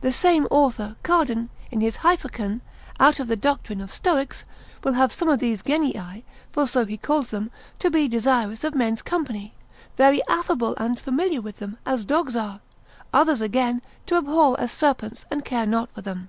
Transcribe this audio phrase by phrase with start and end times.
[0.00, 2.60] The same Author, Cardan, in his Hyperchen,
[3.00, 4.44] out of the doctrine of Stoics,
[4.84, 7.50] will have some of these genii (for so he calls them)
[7.80, 9.54] to be desirous of men's company,
[9.96, 12.60] very affable and familiar with them, as dogs are;
[13.12, 16.28] others, again, to abhor as serpents, and care not for them.